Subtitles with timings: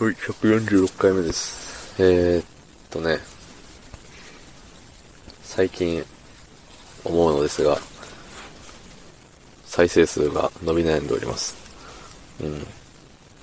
[0.00, 2.00] はい、146回目です。
[2.00, 2.44] えー、っ
[2.88, 3.18] とね、
[5.42, 6.04] 最近
[7.04, 7.76] 思うのですが、
[9.64, 11.56] 再生数が伸び悩んでおります。
[12.40, 12.58] うん。
[12.58, 12.60] い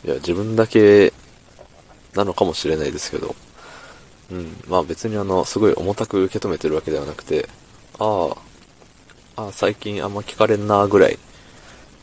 [0.06, 1.12] や、自分だけ
[2.14, 3.36] なのかもしれないですけど、
[4.32, 4.56] うん。
[4.70, 7.50] まあ別にあの、すごい重たく受け止めてるわけではなくて、
[8.00, 8.30] あ
[9.36, 11.20] あ、ああ、最近あんま聞かれんなぐらい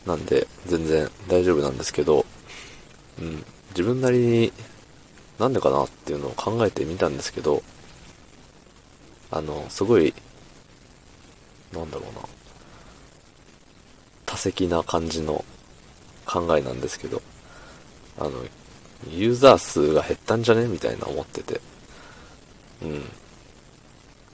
[0.05, 2.23] なんで、全然大丈夫なんですけど、
[3.19, 3.43] うん。
[3.73, 4.53] 自分なりに
[5.39, 7.63] なんでかなっていうのを考えてみたんですけど、
[9.31, 10.13] あの、すごい、
[11.73, 12.21] なんだろうな、
[14.25, 15.43] 多席な感じの
[16.25, 17.21] 考えなんですけど、
[18.19, 18.31] あの、
[19.09, 21.59] ユーザー数が減ったんじゃねみたいな思ってて。
[22.83, 22.93] うん。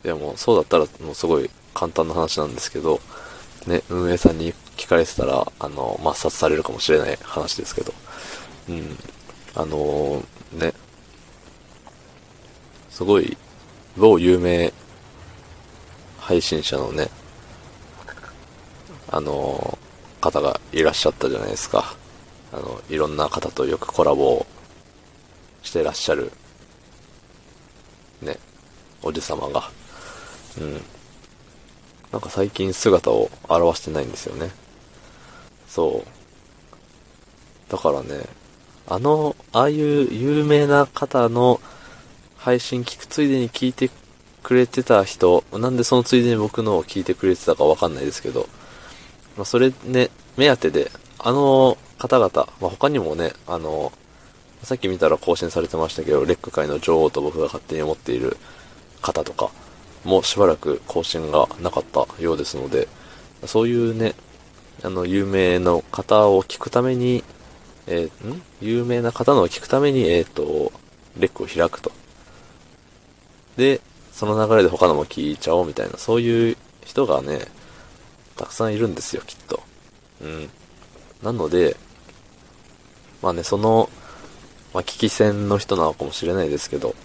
[0.06, 3.02] いやもうそうだったらもうすごい簡単な話なんですけど、
[3.68, 7.94] ね、運営さんに聞かれてたら、あの、抹殺されるかもしれない話ですけど、
[8.70, 8.98] うん。
[9.56, 10.74] あのーね、
[12.90, 13.38] すごい、
[13.98, 14.72] 某有名
[16.20, 17.10] 配信者のね、
[19.10, 19.90] あのー
[20.20, 21.96] 方がいらっしゃったじゃないですか。
[22.52, 24.46] あの、いろんな方とよくコラボを
[25.64, 26.32] してらっしゃる、
[28.22, 28.38] ね、
[29.02, 29.70] おじさまが。
[30.60, 30.82] うん。
[32.12, 34.50] なんか最近姿を現してないんですよね。
[35.68, 36.04] そ
[37.68, 37.72] う。
[37.72, 38.26] だからね、
[38.90, 41.62] あの、ああいう有名な方の
[42.38, 43.92] 配信聞くついでに聞いて
[44.42, 48.50] くれてた人、なんでそのついでに僕のを聞いてくれてたかわかんないですけど、
[49.38, 53.92] まあ、それね、目当てで、あの方々、まあ、他にもね、あの、
[54.64, 58.38] さっき見たら更新されてましたけど、レック界の女王と僕が勝手に思っている
[59.02, 59.52] 方とか、
[60.04, 62.88] もうしばらく更新がなかったようですので、
[63.46, 64.16] そういうね、
[64.84, 67.24] あの、有名の方を聞くために、
[67.88, 68.42] えーん？
[68.62, 70.72] 有名な方のを聞くために、えっ、と、
[71.18, 71.92] レックを開くと。
[73.58, 77.48] で、その流れで他のも聞いちゃおうみたいな、そういう人がね、
[78.36, 79.62] たくさんいるんですよ、きっと。
[80.22, 80.50] うん。
[81.24, 81.76] なので、
[83.22, 83.90] まあね、その、
[84.74, 86.96] まあ、聞き戦の人なのかもしれないですけど、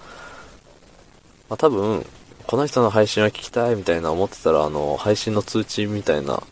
[1.49, 2.04] まあ多分、
[2.47, 6.43] この人の配信は聞きたいみたいな思ってたら、あの、配信の通知みたいな、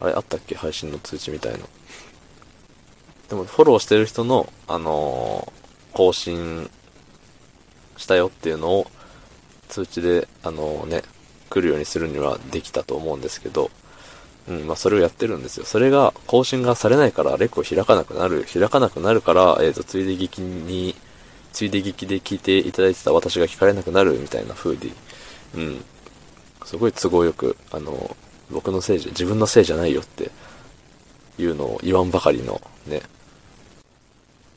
[0.00, 0.54] あれあったっけ？
[0.56, 1.60] 配信の通知みたいな。
[3.30, 5.60] でも、フォローしてる人の、あのー
[5.92, 6.70] 更新
[7.96, 8.90] したよっていうのを、
[9.68, 11.02] 通知で、あのね、
[11.48, 13.70] 来るようにするにはできたと思うんですけど、
[14.48, 15.66] うん、まあ、それをやってるんですよ。
[15.66, 20.94] それが、更新がされないから、レコを開かなくなる、開かなくなるから、えっ、と、ついで聞きに、
[21.52, 24.92] ついで聞きで聞いていただいてた私が聞かれなくなるみたいな風に、
[25.54, 25.84] うん、
[26.64, 28.16] すごい都合よく、あの、
[28.50, 30.30] 僕のせいじゃ、自分のせいじゃないよって
[31.38, 33.02] いうのを言わんばかりのね、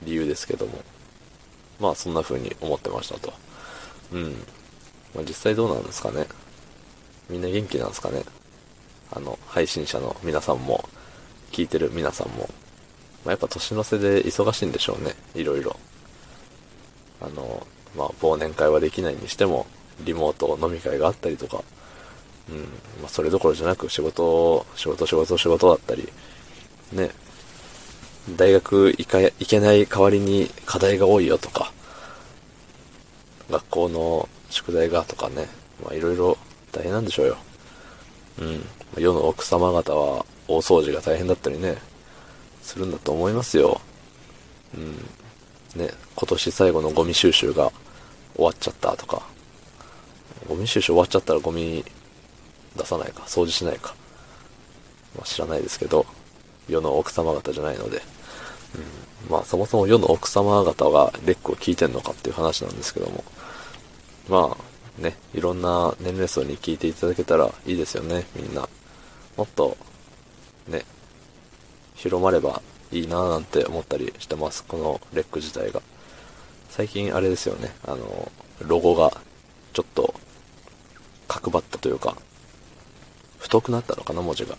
[0.04, 0.84] 理由ですけども。
[1.80, 3.34] まあそんな風に思ってましたと。
[4.12, 4.32] うん。
[5.14, 6.28] まあ実際どうなんですかね。
[7.30, 8.24] みんな元気なんですかね。
[9.12, 10.88] あの、配信者の皆さんも、
[11.52, 12.50] 聞いてる皆さんも。
[13.24, 15.14] まあやっぱ年の瀬で忙しいんでしょうね。
[15.36, 15.76] いろいろ。
[17.22, 17.66] あの、
[17.96, 19.66] まあ忘年会はできないにしても、
[20.02, 21.64] リモート飲み会があったりとか、
[22.50, 22.60] うん。
[23.02, 26.12] まあそれどころじゃなく仕事、仕事、仕事、仕事だったり、
[26.92, 27.12] ね。
[28.30, 31.74] 大学行か行けない代わりに課題が多いよとか、
[33.50, 35.48] 学校の宿題がとかね、
[35.84, 36.38] まあいろいろ
[36.72, 37.38] 大変なんでしょうよ。
[38.40, 38.66] うん。
[38.98, 41.78] 世の奥様方は大掃除が大変だったりね、
[42.62, 43.82] するんだと思いますよ。
[44.76, 44.94] うん。
[45.80, 47.72] ね、今年最後のゴミ収集が
[48.36, 49.22] 終わっちゃったとか、
[50.48, 51.84] ゴミ収集終わっちゃったらゴミ
[52.78, 53.96] 出さないか、掃除しないか。
[55.16, 56.06] まあ知らないですけど、
[56.70, 58.02] 世の奥様方じゃないので、
[58.76, 63.24] うん、まあそもそも世の奥様方がレックを聞いてんのかっていう話なんですけども、
[64.30, 68.68] まあね、いろんな年齢層に聞いていただけたらいいですよね、みんな。
[69.38, 69.76] もっと、
[70.68, 70.84] ね、
[71.96, 75.82] 広まればいいなぁなんて思ったりしてます、このレック自体が。
[76.70, 79.22] 最近あれですよね、あの、ロゴが
[79.74, 80.14] ちょっと
[81.28, 82.16] 角張ったというか、
[83.40, 84.56] 太くなったのかな、文字が。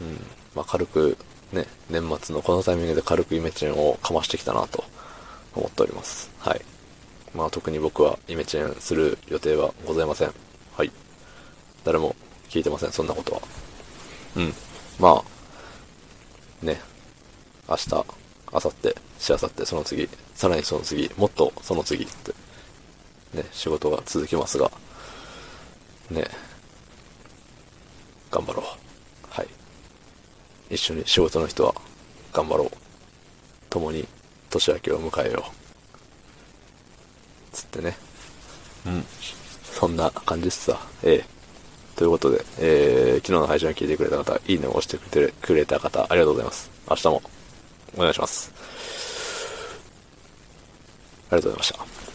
[0.00, 0.24] うん。
[0.54, 1.16] まあ、軽く、
[1.52, 4.84] ね、年末のこのタイミングで軽くイメチェンをかましてきたなと
[5.54, 6.30] 思っております。
[6.38, 6.60] はい。
[7.34, 10.32] まあ、特に僕はイメチェンする予定はございません。
[10.76, 10.90] はい。
[11.84, 12.16] 誰も
[12.48, 13.42] 聞いてません、そんなことは。
[14.36, 14.54] うん。
[14.98, 15.22] ま
[16.62, 16.80] あ、ね、
[17.68, 18.04] 明日、明
[18.52, 22.32] 後日、しあさって、その次、さらにその次、もっとその次って、
[23.34, 24.70] ね、仕事が続きますが、
[26.10, 26.26] ね、
[28.30, 28.64] 頑張ろう。
[29.28, 29.48] はい。
[30.70, 31.74] 一緒に仕事の人は
[32.32, 32.70] 頑張ろう。
[33.70, 34.06] 共に
[34.50, 35.50] 年明けを迎えよう。
[37.52, 37.96] つってね。
[38.86, 39.04] うん。
[39.62, 40.80] そんな感じっすわ。
[41.02, 41.36] ええ。
[41.96, 46.70] ということで、えー、昨日の配信を聞いてくれた方、いいねを押してくれてくれた方、ありがとうございます。
[46.90, 47.22] 明日も
[47.96, 48.52] お願いします。
[51.30, 52.05] ありがとうございました。